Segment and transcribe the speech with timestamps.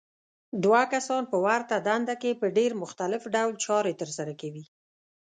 [0.63, 4.65] دوه کسان په ورته دنده کې په ډېر مختلف ډول چارې ترسره کوي.